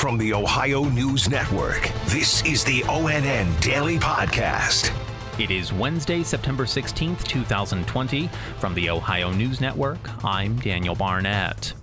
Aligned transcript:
From 0.00 0.16
the 0.16 0.32
Ohio 0.32 0.84
News 0.84 1.28
Network, 1.28 1.92
this 2.06 2.42
is 2.46 2.64
the 2.64 2.80
ONN 2.84 3.60
Daily 3.60 3.98
Podcast. 3.98 4.90
It 5.38 5.50
is 5.50 5.74
Wednesday, 5.74 6.22
September 6.22 6.64
16th, 6.64 7.24
2020. 7.24 8.30
From 8.58 8.72
the 8.72 8.88
Ohio 8.88 9.30
News 9.30 9.60
Network, 9.60 9.98
I'm 10.24 10.56
Daniel 10.56 10.94
Barnett. 10.94 11.74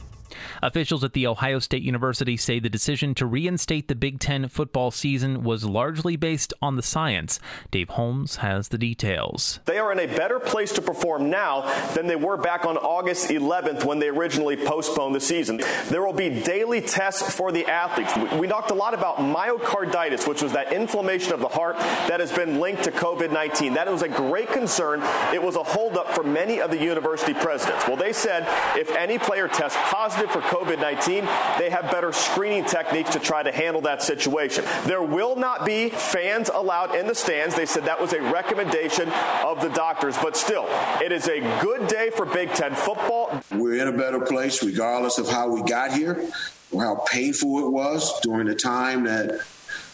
Officials 0.62 1.04
at 1.04 1.14
The 1.14 1.28
Ohio 1.28 1.60
State 1.60 1.84
University 1.84 2.38
say 2.38 2.60
the 2.60 2.70
decision 2.70 3.16
to 3.16 3.26
reinstate 3.26 3.88
the 3.88 3.96
Big 3.96 4.20
Ten 4.20 4.48
football 4.48 4.92
season 4.92 5.44
was 5.44 5.66
largely 5.66 6.16
based 6.16 6.54
on 6.62 6.76
the 6.76 6.84
science. 6.84 7.40
Dave 7.72 7.90
Holmes 7.90 8.38
has 8.38 8.70
the 8.70 8.78
details. 8.78 9.60
They 9.66 9.78
are 9.78 9.92
in 9.92 10.00
a 10.00 10.08
better 10.08 10.40
place 10.40 10.72
to 10.74 10.82
perform 10.82 11.30
now 11.30 11.62
than 11.94 12.08
they 12.08 12.16
were 12.16 12.38
back 12.38 12.66
on 12.66 12.78
August 12.78 13.30
11th 13.30 13.84
when 13.84 14.00
they 14.00 14.10
originally 14.10 14.58
postponed 14.58 15.16
the 15.16 15.20
season. 15.22 15.62
There 15.90 16.04
will 16.04 16.14
be 16.14 16.30
daily 16.30 16.82
tests 16.82 17.36
for 17.36 17.52
the 17.52 17.66
athletes. 17.66 18.14
We 18.40 18.48
talked 18.48 18.72
a 18.72 18.76
lot 18.76 18.94
about 18.94 19.18
myocarditis, 19.18 20.28
which 20.28 20.42
was 20.42 20.54
that 20.54 20.72
inflammation 20.74 21.34
of 21.34 21.40
the 21.40 21.48
heart 21.48 21.78
that 21.78 22.20
has 22.20 22.32
been 22.32 22.60
linked 22.60 22.84
to 22.84 22.92
COVID 22.92 23.32
19. 23.32 23.74
That 23.74 23.92
was 23.92 24.02
a 24.02 24.10
great 24.10 24.50
concern. 24.50 25.02
It 25.34 25.42
was 25.42 25.56
a 25.56 25.64
holdup 25.64 26.10
for 26.10 26.24
many 26.24 26.60
of 26.60 26.72
the 26.72 26.78
university 26.78 27.34
presidents. 27.34 27.88
Well, 27.88 27.98
they 27.98 28.14
said 28.14 28.46
if 28.78 28.96
any 28.96 29.18
player 29.18 29.48
tests 29.48 29.78
positive 29.84 30.30
for 30.40 30.48
COVID 30.56 30.80
19, 30.80 31.26
they 31.58 31.70
have 31.70 31.90
better 31.90 32.12
screening 32.12 32.66
techniques 32.66 33.10
to 33.12 33.20
try 33.20 33.42
to 33.42 33.52
handle 33.52 33.82
that 33.82 34.04
situation. 34.04 34.64
There 34.86 35.02
will 35.02 35.36
not 35.36 35.66
be 35.66 35.90
fans 35.90 36.50
allowed 36.54 36.96
in 36.96 37.08
the 37.08 37.16
stands. 37.16 37.56
They 37.56 37.66
said 37.66 37.86
that 37.86 38.00
was 38.00 38.14
a 38.14 38.22
recommendation 38.22 39.10
of 39.44 39.62
the 39.62 39.70
doctors, 39.70 40.16
but 40.18 40.38
still, 40.38 40.66
it 41.02 41.12
is 41.12 41.28
a 41.28 41.40
good 41.62 41.88
day 41.88 42.12
for 42.12 42.26
Big 42.26 42.54
Ten 42.54 42.76
football. 42.76 43.42
We're 43.52 43.82
in 43.82 43.88
a 43.88 43.98
better 43.98 44.20
place 44.20 44.64
regardless 44.64 45.18
of 45.18 45.28
how 45.28 45.50
we 45.50 45.64
got 45.64 45.94
here 45.94 46.30
or 46.72 46.84
how 46.84 47.04
painful 47.10 47.66
it 47.66 47.72
was 47.72 48.20
during 48.22 48.48
the 48.48 48.56
time 48.56 49.06
that 49.06 49.42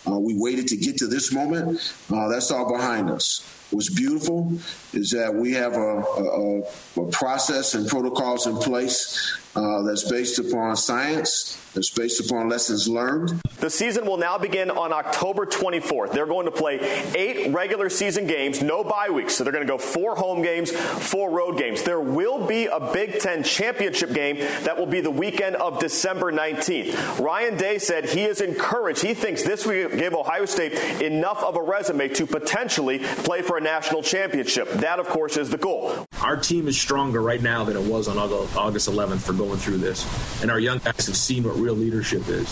uh, 0.05 0.17
we 0.17 0.37
waited 0.37 0.67
to 0.69 0.75
get 0.77 0.97
to 0.97 1.07
this 1.07 1.31
moment. 1.31 1.93
Uh, 2.11 2.27
that's 2.27 2.51
all 2.51 2.69
behind 2.69 3.09
us. 3.09 3.62
What's 3.73 3.89
beautiful 3.89 4.53
is 4.93 5.09
that 5.11 5.33
we 5.33 5.53
have 5.53 5.73
a, 5.73 6.01
a, 6.01 6.61
a 7.01 7.11
process 7.11 7.73
and 7.73 7.87
protocols 7.87 8.45
in 8.45 8.55
place 8.57 9.39
uh, 9.55 9.81
that's 9.83 10.09
based 10.09 10.39
upon 10.39 10.75
science, 10.75 11.59
that's 11.73 11.89
based 11.89 12.19
upon 12.19 12.49
lessons 12.49 12.87
learned. 12.87 13.39
The 13.59 13.69
season 13.69 14.05
will 14.05 14.17
now 14.17 14.37
begin 14.37 14.71
on 14.71 14.91
October 14.91 15.45
24th. 15.45 16.11
They're 16.11 16.25
going 16.25 16.45
to 16.45 16.51
play 16.51 16.79
eight 17.15 17.53
regular 17.53 17.89
season 17.89 18.27
games, 18.27 18.61
no 18.61 18.83
bye 18.83 19.09
weeks. 19.09 19.35
So 19.35 19.43
they're 19.43 19.53
going 19.53 19.65
to 19.65 19.71
go 19.71 19.77
four 19.77 20.15
home 20.15 20.41
games, 20.41 20.71
four 20.71 21.29
road 21.29 21.57
games. 21.57 21.83
There 21.83 21.99
will 21.99 22.45
be 22.45 22.65
a 22.65 22.79
Big 22.93 23.19
Ten 23.19 23.43
championship 23.43 24.13
game 24.13 24.37
that 24.37 24.77
will 24.77 24.87
be 24.87 25.01
the 25.01 25.11
weekend 25.11 25.55
of 25.57 25.79
December 25.79 26.31
19th. 26.31 27.19
Ryan 27.19 27.55
Day 27.55 27.77
said 27.77 28.09
he 28.09 28.23
is 28.23 28.41
encouraged. 28.41 29.01
He 29.01 29.13
thinks 29.13 29.43
this 29.43 29.65
will 29.65 29.89
give 29.89 30.13
Ohio 30.13 30.45
State 30.45 30.73
enough 31.01 31.43
of 31.43 31.55
a 31.55 31.61
resume 31.61 32.09
to 32.09 32.25
potentially 32.25 32.99
play 32.99 33.41
for 33.41 33.57
a 33.57 33.61
national 33.63 34.03
championship. 34.03 34.69
That, 34.73 34.99
of 34.99 35.07
course, 35.07 35.37
is 35.37 35.49
the 35.49 35.57
goal. 35.57 36.05
Our 36.21 36.37
team 36.37 36.67
is 36.67 36.79
stronger 36.79 37.21
right 37.21 37.41
now 37.41 37.63
than 37.63 37.75
it 37.75 37.83
was 37.83 38.07
on 38.07 38.17
August 38.17 38.89
11th 38.89 39.21
for 39.21 39.33
going 39.33 39.57
through 39.57 39.77
this. 39.77 40.41
And 40.41 40.51
our 40.51 40.59
young 40.59 40.77
guys 40.79 41.07
have 41.07 41.17
seen 41.17 41.43
what 41.43 41.55
real 41.55 41.75
leadership 41.75 42.27
is. 42.27 42.51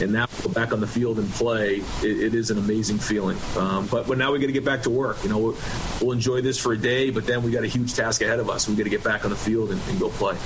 And 0.00 0.12
now 0.12 0.26
back 0.52 0.72
on 0.72 0.80
the 0.80 0.86
field 0.86 1.18
and 1.18 1.28
play, 1.30 1.76
it, 2.02 2.04
it 2.04 2.34
is 2.34 2.50
an 2.50 2.58
amazing 2.58 2.98
feeling. 2.98 3.38
Um, 3.56 3.86
but, 3.86 4.06
but 4.06 4.18
now 4.18 4.32
we 4.32 4.38
got 4.38 4.46
to 4.46 4.52
get 4.52 4.64
back 4.64 4.82
to 4.82 4.90
work. 4.90 5.22
You 5.22 5.30
know, 5.30 5.38
we'll, 5.38 5.56
we'll, 6.00 6.12
enjoy 6.12 6.42
this 6.42 6.58
for 6.58 6.72
a 6.72 6.78
day, 6.78 7.10
but 7.10 7.26
then 7.26 7.42
we 7.42 7.50
got 7.50 7.64
a 7.64 7.68
huge 7.68 7.94
task 7.94 8.20
ahead 8.20 8.40
of 8.40 8.50
us. 8.50 8.68
We 8.68 8.74
got 8.74 8.84
to 8.84 8.90
get 8.90 9.04
back 9.04 9.24
on 9.24 9.30
the 9.30 9.36
field 9.36 9.70
and, 9.70 9.80
and 9.88 9.98
go 9.98 10.10
play. 10.10 10.36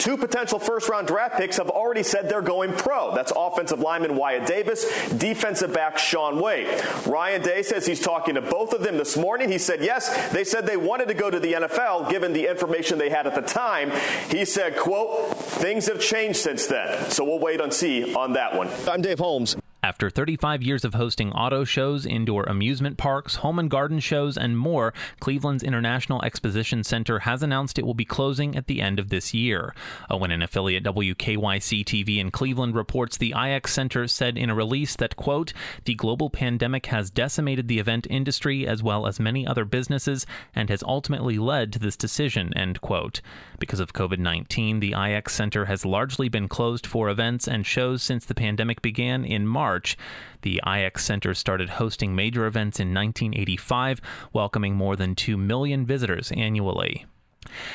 Two 0.00 0.16
potential 0.16 0.58
first 0.58 0.88
round 0.88 1.06
draft 1.06 1.36
picks 1.36 1.58
have 1.58 1.68
already 1.68 2.02
said 2.02 2.26
they're 2.26 2.40
going 2.40 2.72
pro. 2.72 3.14
That's 3.14 3.34
offensive 3.36 3.80
lineman 3.80 4.16
Wyatt 4.16 4.46
Davis, 4.46 4.86
defensive 5.10 5.74
back 5.74 5.98
Shaun 5.98 6.40
Wade. 6.40 6.68
Ryan 7.06 7.42
Day 7.42 7.62
says 7.62 7.84
he's 7.84 8.00
talking 8.00 8.36
to 8.36 8.40
both 8.40 8.72
of 8.72 8.80
them 8.80 8.96
this 8.96 9.18
morning. 9.18 9.50
He 9.50 9.58
said, 9.58 9.82
yes, 9.82 10.32
they 10.32 10.42
said 10.42 10.64
they 10.64 10.78
wanted 10.78 11.08
to 11.08 11.14
go 11.14 11.30
to 11.30 11.38
the 11.38 11.52
NFL 11.52 12.08
given 12.08 12.32
the 12.32 12.48
information 12.48 12.96
they 12.96 13.10
had 13.10 13.26
at 13.26 13.34
the 13.34 13.42
time. 13.42 13.92
He 14.30 14.46
said, 14.46 14.78
quote, 14.78 15.36
things 15.36 15.86
have 15.86 16.00
changed 16.00 16.38
since 16.38 16.66
then. 16.66 17.10
So 17.10 17.22
we'll 17.22 17.38
wait 17.38 17.60
and 17.60 17.70
see 17.70 18.14
on 18.14 18.32
that 18.32 18.56
one. 18.56 18.70
I'm 18.88 19.02
Dave 19.02 19.18
Holmes. 19.18 19.54
After 19.90 20.08
35 20.08 20.62
years 20.62 20.84
of 20.84 20.94
hosting 20.94 21.32
auto 21.32 21.64
shows, 21.64 22.06
indoor 22.06 22.44
amusement 22.44 22.96
parks, 22.96 23.34
home 23.34 23.58
and 23.58 23.68
garden 23.68 23.98
shows, 23.98 24.38
and 24.38 24.56
more, 24.56 24.94
Cleveland's 25.18 25.64
International 25.64 26.22
Exposition 26.22 26.84
Center 26.84 27.18
has 27.18 27.42
announced 27.42 27.76
it 27.76 27.84
will 27.84 27.92
be 27.92 28.04
closing 28.04 28.54
at 28.54 28.68
the 28.68 28.80
end 28.80 29.00
of 29.00 29.08
this 29.08 29.34
year. 29.34 29.74
When 30.08 30.30
an 30.30 30.42
affiliate 30.42 30.84
WKYC 30.84 31.84
TV 31.84 32.18
in 32.18 32.30
Cleveland 32.30 32.76
reports 32.76 33.16
the 33.16 33.34
IX 33.36 33.68
Center 33.68 34.06
said 34.06 34.38
in 34.38 34.48
a 34.48 34.54
release 34.54 34.94
that, 34.94 35.16
quote, 35.16 35.52
the 35.86 35.96
global 35.96 36.30
pandemic 36.30 36.86
has 36.86 37.10
decimated 37.10 37.66
the 37.66 37.80
event 37.80 38.06
industry 38.08 38.68
as 38.68 38.84
well 38.84 39.08
as 39.08 39.18
many 39.18 39.44
other 39.44 39.64
businesses 39.64 40.24
and 40.54 40.70
has 40.70 40.84
ultimately 40.84 41.36
led 41.36 41.72
to 41.72 41.80
this 41.80 41.96
decision, 41.96 42.56
end 42.56 42.80
quote. 42.80 43.20
Because 43.58 43.80
of 43.80 43.92
COVID 43.92 44.20
19, 44.20 44.78
the 44.78 44.94
IX 44.94 45.32
Center 45.32 45.64
has 45.64 45.84
largely 45.84 46.28
been 46.28 46.46
closed 46.46 46.86
for 46.86 47.08
events 47.08 47.48
and 47.48 47.66
shows 47.66 48.04
since 48.04 48.24
the 48.24 48.36
pandemic 48.36 48.82
began 48.82 49.24
in 49.24 49.48
March. 49.48 49.79
March. 49.80 49.96
The 50.42 50.60
IX 50.66 51.02
Center 51.02 51.32
started 51.32 51.70
hosting 51.70 52.14
major 52.14 52.44
events 52.44 52.80
in 52.80 52.88
1985, 52.88 54.02
welcoming 54.30 54.74
more 54.74 54.94
than 54.94 55.14
2 55.14 55.38
million 55.38 55.86
visitors 55.86 56.30
annually. 56.32 57.06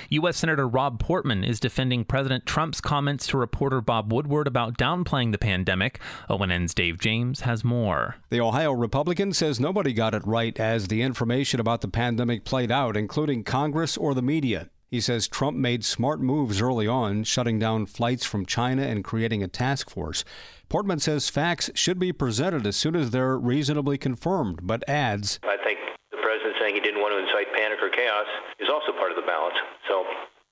U.S. 0.09 0.37
Senator 0.37 0.67
Rob 0.67 0.99
Portman 0.99 1.43
is 1.43 1.59
defending 1.59 2.05
President 2.05 2.45
Trump's 2.45 2.79
comments 2.79 3.25
to 3.27 3.39
reporter 3.39 3.81
Bob 3.81 4.13
Woodward 4.13 4.45
about 4.45 4.77
downplaying 4.77 5.31
the 5.31 5.39
pandemic. 5.39 5.99
ONN's 6.29 6.75
Dave 6.75 6.99
James 6.99 7.41
has 7.41 7.63
more. 7.63 8.17
The 8.29 8.39
Ohio 8.39 8.71
Republican 8.71 9.33
says 9.33 9.59
nobody 9.59 9.91
got 9.91 10.13
it 10.13 10.27
right 10.27 10.57
as 10.59 10.87
the 10.87 11.01
information 11.01 11.59
about 11.59 11.81
the 11.81 11.87
pandemic 11.87 12.45
played 12.45 12.71
out, 12.71 12.95
including 12.95 13.43
Congress 13.43 13.97
or 13.97 14.13
the 14.13 14.21
media. 14.21 14.69
He 14.89 15.01
says 15.01 15.27
Trump 15.27 15.57
made 15.57 15.83
smart 15.83 16.21
moves 16.21 16.61
early 16.61 16.87
on, 16.87 17.23
shutting 17.23 17.59
down 17.59 17.85
flights 17.85 18.25
from 18.25 18.45
China 18.45 18.83
and 18.83 19.03
creating 19.03 19.43
a 19.43 19.47
task 19.47 19.89
force. 19.89 20.23
Portman 20.69 20.99
says 20.99 21.29
facts 21.29 21.69
should 21.75 21.99
be 21.99 22.13
presented 22.13 22.65
as 22.65 22.75
soon 22.75 22.95
as 22.95 23.11
they're 23.11 23.37
reasonably 23.37 23.97
confirmed, 23.97 24.59
but 24.63 24.87
adds 24.87 25.39
I 25.43 25.57
think 25.63 25.79
the 26.11 26.17
president 26.17 26.55
saying 26.59 26.75
he 26.75 26.81
didn't 26.81 27.01
want 27.01 27.13
to 27.13 27.19
incite 27.19 27.53
panic 27.55 27.79
or 27.81 27.89
chaos 27.89 28.25
is 28.59 28.69
also 28.69 28.91
part 28.97 29.11
of 29.11 29.15
the 29.17 29.27
balance. 29.27 29.55
So 29.87 30.05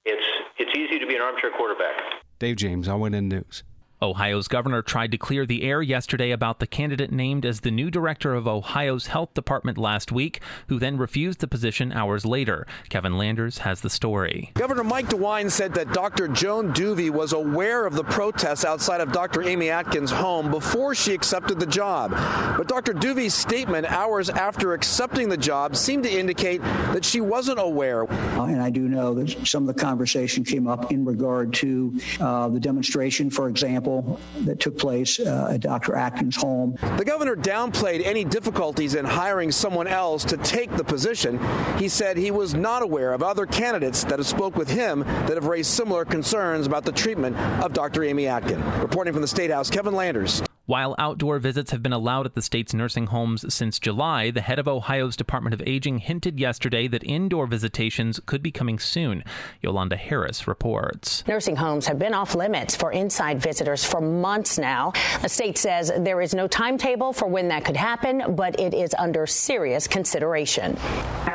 it's, 0.06 0.26
it's 0.58 0.78
easy 0.78 1.00
to 1.00 1.08
be 1.08 1.16
an 1.16 1.22
armchair 1.22 1.52
quarterback. 1.52 1.96
Dave 2.40 2.58
James, 2.58 2.88
ONN 2.88 3.30
News. 3.30 3.64
Ohio's 4.04 4.50
governor 4.50 4.82
tried 4.82 5.12
to 5.12 5.18
clear 5.18 5.46
the 5.46 5.64
air 5.64 5.82
yesterday 5.82 6.32
about 6.32 6.60
the 6.60 6.68
candidate 6.68 7.12
named 7.12 7.46
as 7.46 7.62
the 7.62 7.72
new 7.72 7.90
director 7.90 8.34
of 8.34 8.48
Ohio's 8.48 9.08
health 9.08 9.34
department 9.34 9.78
last 9.78 10.12
week, 10.12 10.42
who 10.68 10.78
then 10.78 10.98
refused 10.98 11.40
the 11.40 11.48
position 11.48 11.94
hours 11.94 12.26
later. 12.26 12.68
Kevin 12.90 13.18
Landers 13.18 13.60
has 13.60 13.80
the 13.80 13.90
story. 13.90 14.52
Governor 14.56 14.84
Mike 14.84 15.08
DeWine 15.08 15.50
said 15.50 15.74
that 15.76 15.94
Dr. 15.94 16.28
Joan 16.28 16.74
Duwve 16.74 17.12
was 17.12 17.32
aware 17.32 17.86
of 17.86 17.94
the 17.94 18.04
protests 18.04 18.66
outside 18.66 19.00
of 19.00 19.14
Dr. 19.14 19.42
Amy 19.42 19.70
Acton's 19.70 20.12
home 20.12 20.52
before 20.52 20.94
she 20.94 21.14
accepted 21.14 21.58
the 21.60 21.66
job. 21.66 22.12
But 22.58 22.68
Dr. 22.68 22.94
Duwve's 22.94 23.34
statement 23.34 23.86
hours 23.86 24.30
after 24.30 24.74
accepting 24.74 25.30
the 25.30 25.38
job 25.38 25.78
seemed 25.78 26.04
to 26.04 26.12
indicate 26.12 26.62
that 26.62 27.06
she 27.06 27.22
wasn't 27.22 27.60
aware. 27.60 28.12
Uh, 28.12 28.48
and 28.48 28.62
I 28.62 28.70
do 28.70 28.82
know 28.90 29.14
that 29.14 29.48
some 29.48 29.68
of 29.68 29.74
the 29.74 29.82
conversation 29.82 30.44
came 30.44 30.68
up 30.68 30.92
in 30.92 31.06
regard 31.06 31.54
to 31.54 31.98
uh, 32.20 32.50
the 32.50 32.60
demonstration, 32.60 33.30
for 33.30 33.48
example 33.48 33.93
that 34.42 34.60
took 34.60 34.78
place 34.78 35.20
uh, 35.20 35.50
at 35.54 35.62
Dr. 35.62 35.96
Acton's 35.96 36.36
home. 36.36 36.76
The 36.98 37.06
governor 37.06 37.36
downplayed 37.36 38.06
any 38.06 38.24
difficulties 38.24 38.96
in 38.96 39.06
hiring 39.06 39.52
someone 39.52 39.88
else 39.88 40.24
to 40.26 40.38
take 40.38 40.76
the 40.76 40.84
position. 40.84 41.40
He 41.78 41.88
said 41.88 42.18
he 42.18 42.32
was 42.32 42.54
not 42.54 42.82
aware 42.82 43.14
of 43.14 43.24
other 43.24 43.46
candidates 43.46 44.04
that 44.06 44.20
have 44.20 44.28
spoke 44.28 44.56
with 44.56 44.70
him 44.70 45.00
that 45.00 45.36
have 45.36 45.46
raised 45.46 45.72
similar 45.72 46.06
concerns 46.06 46.66
about 46.66 46.86
the 46.86 46.92
treatment 46.92 47.38
of 47.64 47.74
Dr. 47.74 48.04
Amy 48.04 48.28
Acton. 48.28 48.64
Reporting 48.82 49.14
from 49.14 49.22
the 49.22 49.28
State 49.28 49.52
House, 49.52 49.70
Kevin 49.70 49.94
Landers. 49.94 50.42
While 50.66 50.96
outdoor 50.98 51.40
visits 51.40 51.72
have 51.72 51.84
been 51.84 51.92
allowed 51.92 52.26
at 52.26 52.36
the 52.36 52.42
state's 52.42 52.74
nursing 52.74 53.08
homes 53.08 53.54
since 53.54 53.80
July, 53.80 54.32
the 54.32 54.40
head 54.40 54.60
of 54.60 54.68
Ohio's 54.68 55.18
Department 55.18 55.54
of 55.54 55.62
Aging 55.68 55.98
hinted 55.98 56.40
yesterday 56.40 56.88
that 56.88 57.04
indoor 57.04 57.48
visitations 57.48 58.22
could 58.26 58.42
be 58.42 58.50
coming 58.50 58.80
soon. 58.80 59.26
Yolanda 59.62 59.98
Harris 59.98 60.48
reports. 60.48 61.28
Nursing 61.28 61.58
homes 61.58 61.86
have 61.88 62.00
been 62.00 62.14
off 62.14 62.34
limits 62.34 62.78
for 62.78 62.94
inside 62.94 63.42
visitors 63.42 63.84
for 63.84 64.00
months 64.00 64.58
now. 64.58 64.94
The 65.22 65.28
state 65.28 65.58
says 65.58 65.92
there 66.00 66.22
is 66.22 66.34
no 66.34 66.48
timetable 66.48 67.12
for 67.12 67.28
when 67.28 67.50
that 67.50 67.66
could 67.66 67.76
happen, 67.76 68.34
but 68.34 68.58
it 68.58 68.74
is 68.74 68.96
under 68.98 69.28
serious 69.28 69.86
consideration. 69.86 70.78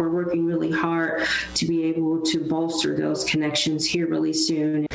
We're 0.00 0.08
working 0.08 0.46
really 0.46 0.72
hard 0.72 1.26
to 1.52 1.66
be 1.66 1.84
able 1.84 2.22
to 2.22 2.48
bolster 2.48 2.96
those 2.96 3.24
connections 3.24 3.84
here 3.84 4.06
really 4.06 4.32
soon. 4.32 4.86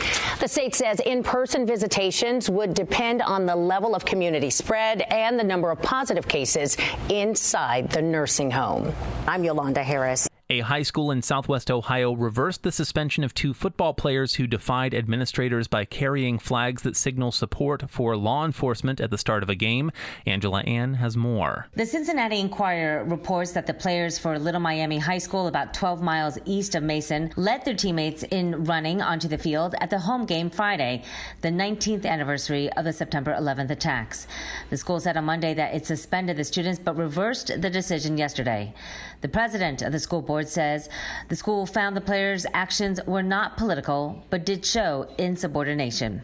The 0.44 0.50
state 0.50 0.76
says 0.76 1.00
in 1.00 1.24
person 1.24 1.66
visitations 1.66 2.50
would 2.50 2.74
depend 2.74 3.22
on 3.22 3.46
the 3.46 3.56
level 3.56 3.96
of 3.96 4.04
community 4.04 4.50
spread 4.50 5.04
and 5.04 5.40
the 5.40 5.44
number 5.46 5.72
of 5.72 5.82
positive 5.82 6.28
cases 6.28 6.76
inside 7.08 7.90
the 7.90 8.02
nursing 8.02 8.52
home. 8.52 8.94
I'm 9.26 9.46
Yolanda 9.46 9.82
Harris. 9.82 10.28
A 10.50 10.60
high 10.60 10.84
school 10.84 11.10
in 11.10 11.22
southwest 11.22 11.72
Ohio 11.72 12.12
reversed 12.12 12.64
the 12.64 12.72
suspension 12.74 13.24
of 13.24 13.34
two 13.34 13.54
football 13.54 13.94
players 13.94 14.36
who 14.36 14.46
defied 14.46 14.94
administrators 14.94 15.70
by 15.70 15.86
carrying 15.86 16.38
flags 16.38 16.82
that 16.82 16.98
signal 16.98 17.32
support 17.32 17.90
for 17.90 18.18
law 18.18 18.44
enforcement 18.44 19.00
at 19.00 19.10
the 19.10 19.18
start 19.18 19.42
of 19.42 19.50
a 19.50 19.56
game. 19.56 19.90
Angela 20.26 20.60
Ann 20.64 20.96
has 20.96 21.16
more. 21.16 21.68
The 21.76 21.86
Cincinnati 21.86 22.42
Enquirer 22.42 23.06
reports 23.06 23.54
that 23.54 23.68
the 23.68 23.74
players 23.74 24.20
for 24.20 24.38
Little 24.38 24.60
Miami 24.60 24.98
High 24.98 25.18
School, 25.20 25.48
about 25.48 25.74
12 25.74 26.02
miles 26.02 26.38
east 26.44 26.76
of 26.76 26.84
Mason, 26.84 27.32
led 27.38 27.64
their 27.64 27.74
teammates 27.74 28.24
in 28.24 28.66
running 28.66 29.02
onto 29.02 29.30
the 29.30 29.38
field 29.38 29.76
at 29.80 29.90
the 29.90 30.00
home 30.00 30.26
game 30.26 30.50
Friday, 30.50 31.04
the 31.40 31.52
19th 31.52 32.06
anniversary 32.06 32.70
of 32.74 32.84
the 32.84 32.92
September 32.92 33.34
11th 33.34 33.70
attacks. 33.70 34.28
The 34.70 34.78
school 34.78 35.00
said 35.00 35.16
on 35.16 35.24
Monday 35.24 35.54
that 35.54 35.74
it 35.74 35.86
suspended 35.86 36.36
the 36.36 36.44
students 36.44 36.80
but 36.80 36.98
reversed 36.98 37.48
the 37.62 37.70
decision 37.70 38.18
yesterday. 38.18 38.74
The 39.22 39.30
president 39.30 39.82
of 39.82 39.94
the 39.94 40.00
school 40.00 40.22
board 40.22 40.33
board 40.34 40.50
says 40.50 40.90
the 41.30 41.36
school 41.36 41.68
found 41.68 41.96
the 41.96 42.02
players' 42.02 42.48
actions 42.56 43.00
were 43.06 43.22
not 43.22 43.56
political, 43.56 44.26
but 44.32 44.48
did 44.48 44.66
show 44.66 45.08
insubordination. 45.20 46.24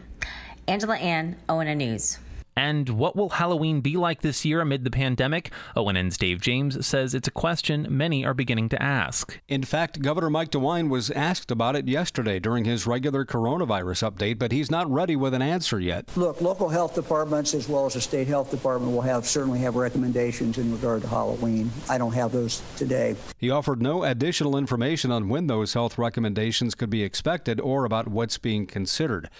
Angela 0.66 0.96
Ann, 0.96 1.36
ONN 1.48 1.76
News. 1.76 2.18
And 2.56 2.88
what 2.90 3.16
will 3.16 3.30
Halloween 3.30 3.80
be 3.80 3.96
like 3.96 4.20
this 4.20 4.44
year 4.44 4.60
amid 4.60 4.84
the 4.84 4.90
pandemic? 4.90 5.50
Oh, 5.76 5.84
ONN's 5.84 6.18
Dave 6.18 6.40
James 6.40 6.86
says 6.86 7.14
it's 7.14 7.28
a 7.28 7.32
question 7.32 7.86
many 7.88 8.24
are 8.24 8.34
beginning 8.34 8.68
to 8.70 8.82
ask. 8.82 9.40
In 9.48 9.62
fact, 9.62 10.02
Governor 10.02 10.30
Mike 10.30 10.50
DeWine 10.50 10.88
was 10.88 11.10
asked 11.10 11.50
about 11.50 11.76
it 11.76 11.88
yesterday 11.88 12.38
during 12.38 12.64
his 12.64 12.86
regular 12.86 13.24
coronavirus 13.24 14.10
update, 14.10 14.38
but 14.38 14.52
he's 14.52 14.70
not 14.70 14.90
ready 14.90 15.16
with 15.16 15.34
an 15.34 15.42
answer 15.42 15.80
yet. 15.80 16.08
Look, 16.16 16.40
local 16.40 16.68
health 16.68 16.94
departments 16.94 17.54
as 17.54 17.68
well 17.68 17.86
as 17.86 17.94
the 17.94 18.00
state 18.00 18.28
health 18.28 18.50
department 18.50 18.92
will 18.92 19.00
have 19.02 19.26
certainly 19.26 19.60
have 19.60 19.76
recommendations 19.76 20.58
in 20.58 20.72
regard 20.72 21.02
to 21.02 21.08
Halloween. 21.08 21.70
I 21.88 21.98
don't 21.98 22.14
have 22.14 22.32
those 22.32 22.62
today. 22.76 23.16
He 23.38 23.50
offered 23.50 23.80
no 23.80 24.04
additional 24.04 24.56
information 24.56 25.10
on 25.10 25.28
when 25.28 25.46
those 25.46 25.74
health 25.74 25.98
recommendations 25.98 26.74
could 26.74 26.90
be 26.90 27.02
expected 27.02 27.60
or 27.60 27.84
about 27.84 28.08
what's 28.08 28.38
being 28.38 28.66
considered. 28.66 29.30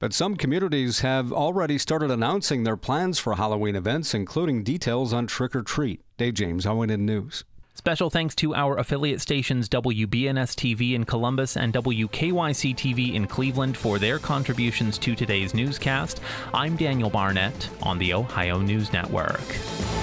But 0.00 0.12
some 0.12 0.36
communities 0.36 1.00
have 1.00 1.32
already 1.32 1.76
started 1.76 2.12
announcing 2.12 2.62
their 2.62 2.76
plans 2.76 3.18
for 3.18 3.34
Halloween 3.34 3.74
events, 3.74 4.14
including 4.14 4.62
details 4.62 5.12
on 5.12 5.26
trick 5.26 5.56
or 5.56 5.62
treat. 5.62 6.00
Dave 6.16 6.34
James, 6.34 6.66
ONN 6.66 7.00
News. 7.00 7.44
Special 7.74 8.08
thanks 8.08 8.36
to 8.36 8.54
our 8.54 8.76
affiliate 8.76 9.20
stations 9.20 9.68
WBNS 9.68 10.54
TV 10.54 10.94
in 10.94 11.04
Columbus 11.04 11.56
and 11.56 11.72
WKYC 11.74 12.76
TV 12.76 13.14
in 13.14 13.26
Cleveland 13.26 13.76
for 13.76 13.98
their 13.98 14.20
contributions 14.20 14.98
to 14.98 15.16
today's 15.16 15.52
newscast. 15.52 16.20
I'm 16.54 16.76
Daniel 16.76 17.10
Barnett 17.10 17.68
on 17.82 17.98
the 17.98 18.14
Ohio 18.14 18.58
News 18.58 18.92
Network. 18.92 19.46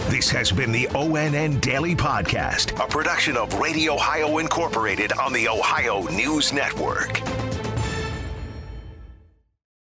This 0.10 0.30
has 0.30 0.52
been 0.52 0.74
the 0.74 0.88
ONN 0.88 1.62
Daily 1.62 1.96
Podcast, 1.96 2.82
a 2.84 2.88
production 2.88 3.38
of 3.38 3.54
Radio 3.60 3.94
Ohio 3.94 4.40
Incorporated 4.40 5.14
on 5.14 5.32
the 5.32 5.48
Ohio 5.48 6.04
News 6.04 6.52
Network. 6.52 7.22